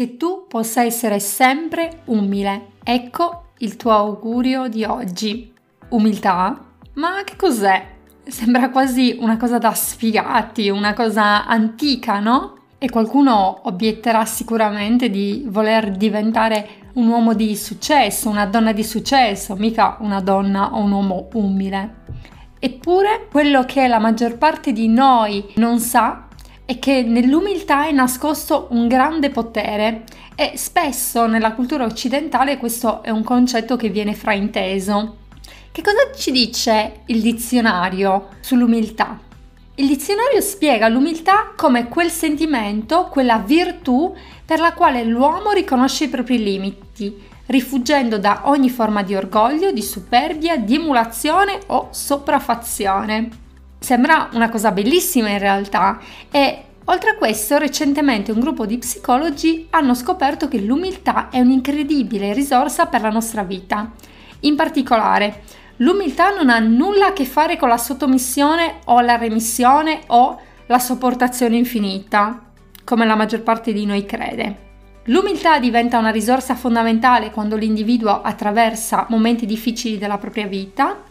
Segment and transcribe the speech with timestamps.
[0.00, 2.68] che tu possa essere sempre umile.
[2.82, 5.52] Ecco il tuo augurio di oggi.
[5.90, 6.58] Umiltà?
[6.94, 7.86] Ma che cos'è?
[8.24, 12.54] Sembra quasi una cosa da sfigati, una cosa antica, no?
[12.78, 19.54] E qualcuno obietterà sicuramente di voler diventare un uomo di successo, una donna di successo,
[19.54, 21.96] mica una donna o un uomo umile.
[22.58, 26.28] Eppure quello che la maggior parte di noi non sa
[26.70, 30.04] è che nell'umiltà è nascosto un grande potere
[30.36, 35.16] e spesso nella cultura occidentale questo è un concetto che viene frainteso.
[35.72, 39.18] Che cosa ci dice il dizionario sull'umiltà?
[39.74, 44.14] Il dizionario spiega l'umiltà come quel sentimento, quella virtù
[44.44, 49.82] per la quale l'uomo riconosce i propri limiti, rifuggendo da ogni forma di orgoglio, di
[49.82, 53.48] superbia, di emulazione o sopraffazione.
[53.80, 55.98] Sembra una cosa bellissima in realtà
[56.30, 62.34] e oltre a questo recentemente un gruppo di psicologi hanno scoperto che l'umiltà è un'incredibile
[62.34, 63.90] risorsa per la nostra vita.
[64.40, 65.42] In particolare,
[65.76, 70.78] l'umiltà non ha nulla a che fare con la sottomissione o la remissione o la
[70.78, 72.50] sopportazione infinita,
[72.84, 74.68] come la maggior parte di noi crede.
[75.04, 81.08] L'umiltà diventa una risorsa fondamentale quando l'individuo attraversa momenti difficili della propria vita.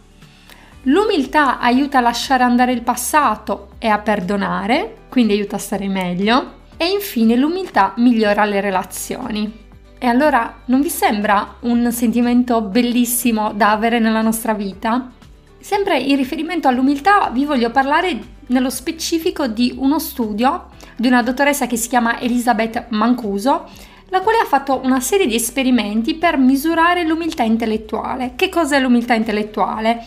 [0.84, 6.58] L'umiltà aiuta a lasciare andare il passato e a perdonare, quindi aiuta a stare meglio.
[6.78, 9.68] E infine l'umiltà migliora le relazioni.
[9.98, 15.10] E allora non vi sembra un sentimento bellissimo da avere nella nostra vita?
[15.58, 21.66] Sempre in riferimento all'umiltà vi voglio parlare nello specifico di uno studio di una dottoressa
[21.66, 23.68] che si chiama Elisabeth Mancuso,
[24.08, 28.32] la quale ha fatto una serie di esperimenti per misurare l'umiltà intellettuale.
[28.34, 30.02] Che cos'è l'umiltà intellettuale?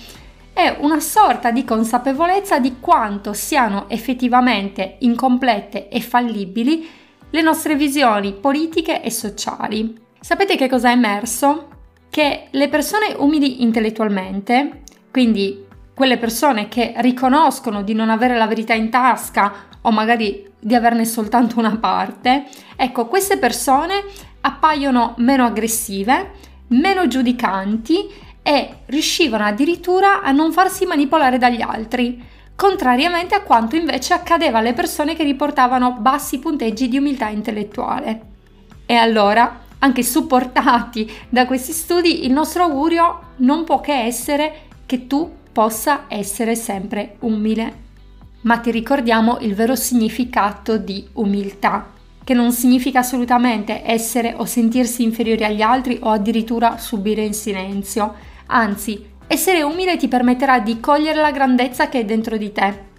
[0.54, 6.88] È una sorta di consapevolezza di quanto siano effettivamente incomplete e fallibili
[7.32, 10.00] le nostre visioni politiche e sociali.
[10.20, 11.70] Sapete che cosa è emerso?
[12.08, 18.76] Che le persone umili intellettualmente, quindi quelle persone che riconoscono di non avere la verità
[18.76, 24.04] in tasca o magari di averne soltanto una parte, ecco, queste persone
[24.42, 26.32] appaiono meno aggressive,
[26.68, 34.14] meno giudicanti e riuscivano addirittura a non farsi manipolare dagli altri contrariamente a quanto invece
[34.14, 38.22] accadeva alle persone che riportavano bassi punteggi di umiltà intellettuale.
[38.86, 45.08] E allora, anche supportati da questi studi, il nostro augurio non può che essere che
[45.08, 47.82] tu possa essere sempre umile.
[48.42, 51.92] Ma ti ricordiamo il vero significato di umiltà,
[52.24, 58.32] che non significa assolutamente essere o sentirsi inferiori agli altri o addirittura subire in silenzio,
[58.54, 62.92] anzi essere umile ti permetterà di cogliere la grandezza che è dentro di te.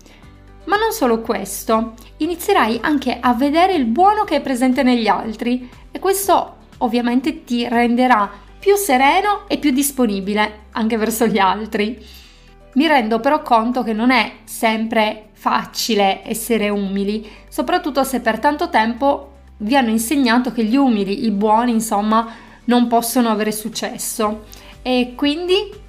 [0.64, 5.68] Ma non solo questo, inizierai anche a vedere il buono che è presente negli altri
[5.90, 12.02] e questo ovviamente ti renderà più sereno e più disponibile anche verso gli altri.
[12.74, 18.70] Mi rendo però conto che non è sempre facile essere umili, soprattutto se per tanto
[18.70, 22.26] tempo vi hanno insegnato che gli umili, i buoni, insomma,
[22.64, 24.44] non possono avere successo.
[24.86, 25.82] E quindi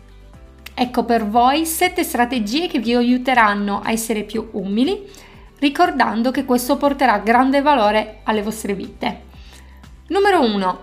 [0.78, 5.10] Ecco per voi 7 strategie che vi aiuteranno a essere più umili,
[5.60, 9.22] ricordando che questo porterà grande valore alle vostre vite.
[10.08, 10.80] Numero 1.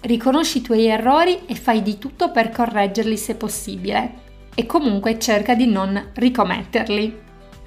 [0.00, 4.22] Riconosci i tuoi errori e fai di tutto per correggerli se possibile
[4.54, 7.20] e comunque cerca di non ricommetterli.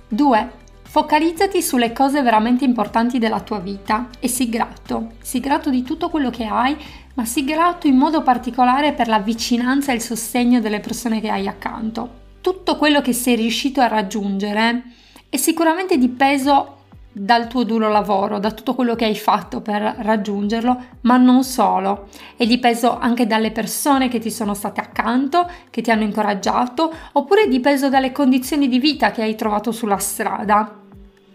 [0.08, 0.52] 2.
[0.98, 5.12] Focalizzati sulle cose veramente importanti della tua vita e sii grato.
[5.22, 6.76] Sii grato di tutto quello che hai
[7.14, 11.30] ma sii grato in modo particolare per la vicinanza e il sostegno delle persone che
[11.30, 12.10] hai accanto.
[12.42, 14.86] Tutto quello che sei riuscito a raggiungere
[15.30, 16.78] è sicuramente di peso
[17.12, 22.08] dal tuo duro lavoro, da tutto quello che hai fatto per raggiungerlo, ma non solo.
[22.36, 26.92] È di peso anche dalle persone che ti sono state accanto, che ti hanno incoraggiato,
[27.12, 30.86] oppure di peso dalle condizioni di vita che hai trovato sulla strada.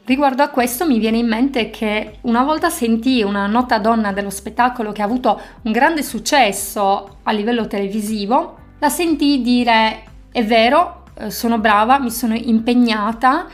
[0.04, 4.30] Riguardo a questo mi viene in mente che una volta sentii una nota donna dello
[4.30, 10.02] spettacolo che ha avuto un grande successo a livello televisivo, la sentii dire
[10.32, 13.46] è vero, eh, sono brava, mi sono impegnata,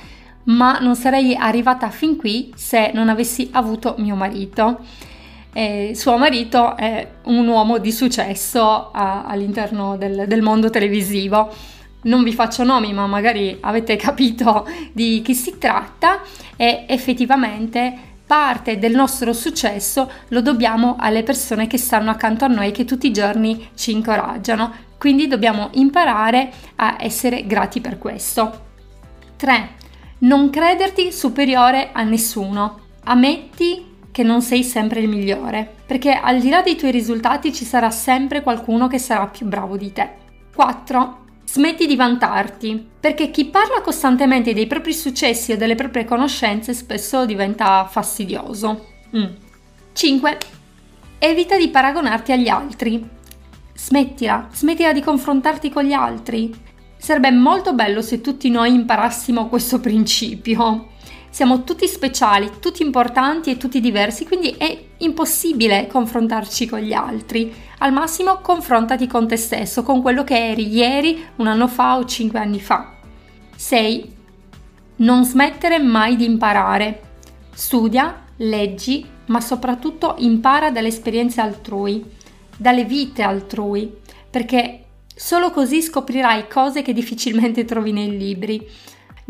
[0.45, 4.79] ma non sarei arrivata fin qui se non avessi avuto mio marito.
[5.53, 11.53] E suo marito è un uomo di successo a, all'interno del, del mondo televisivo
[12.09, 16.23] non vi faccio nomi, ma magari avete capito di chi si tratta
[16.57, 22.73] e effettivamente parte del nostro successo lo dobbiamo alle persone che stanno accanto a noi
[22.73, 24.87] che tutti i giorni ci incoraggiano.
[24.99, 28.67] Quindi dobbiamo imparare a essere grati per questo.
[29.37, 29.77] 3.
[30.19, 32.81] Non crederti superiore a nessuno.
[33.05, 37.65] Ammetti che non sei sempre il migliore, perché al di là dei tuoi risultati ci
[37.65, 40.11] sarà sempre qualcuno che sarà più bravo di te.
[40.55, 41.27] 4.
[41.51, 47.25] Smetti di vantarti, perché chi parla costantemente dei propri successi o delle proprie conoscenze spesso
[47.25, 48.87] diventa fastidioso.
[49.17, 49.25] Mm.
[49.95, 50.39] 5.
[51.19, 53.03] Evita di paragonarti agli altri.
[53.75, 56.55] Smettila, smettila di confrontarti con gli altri.
[56.99, 60.89] Sarebbe molto bello se tutti noi imparassimo questo principio.
[61.31, 67.55] Siamo tutti speciali, tutti importanti e tutti diversi, quindi è impossibile confrontarci con gli altri.
[67.79, 72.05] Al massimo confrontati con te stesso, con quello che eri ieri, un anno fa o
[72.05, 72.95] cinque anni fa.
[73.55, 74.17] 6.
[74.97, 77.03] Non smettere mai di imparare.
[77.53, 82.05] Studia, leggi, ma soprattutto impara dalle esperienze altrui,
[82.57, 83.93] dalle vite altrui,
[84.31, 84.85] perché
[85.15, 88.67] solo così scoprirai cose che difficilmente trovi nei libri.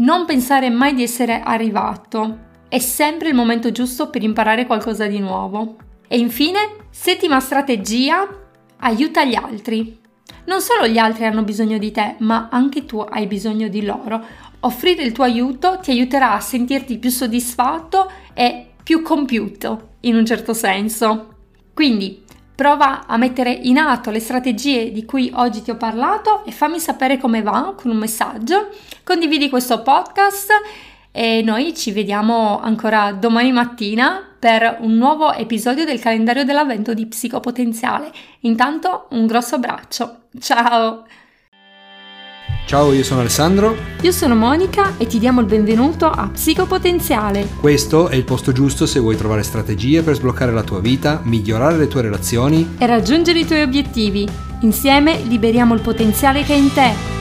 [0.01, 2.47] Non pensare mai di essere arrivato.
[2.69, 5.75] È sempre il momento giusto per imparare qualcosa di nuovo.
[6.07, 8.29] E infine, settima strategia,
[8.77, 9.99] aiuta gli altri.
[10.45, 14.25] Non solo gli altri hanno bisogno di te, ma anche tu hai bisogno di loro.
[14.61, 20.25] Offrire il tuo aiuto ti aiuterà a sentirti più soddisfatto e più compiuto, in un
[20.25, 21.35] certo senso.
[21.75, 22.23] Quindi,
[22.59, 26.81] Prova a mettere in atto le strategie di cui oggi ti ho parlato e fammi
[26.81, 28.71] sapere come va con un messaggio.
[29.05, 30.51] Condividi questo podcast
[31.13, 37.07] e noi ci vediamo ancora domani mattina per un nuovo episodio del calendario dell'avvento di
[37.07, 38.11] Psicopotenziale.
[38.41, 40.23] Intanto un grosso abbraccio.
[40.41, 41.05] Ciao!
[42.69, 43.75] Ciao, io sono Alessandro.
[44.03, 47.49] Io sono Monica e ti diamo il benvenuto a Psicopotenziale.
[47.59, 51.79] Questo è il posto giusto se vuoi trovare strategie per sbloccare la tua vita, migliorare
[51.79, 54.29] le tue relazioni e raggiungere i tuoi obiettivi.
[54.61, 57.18] Insieme liberiamo il potenziale che è in te.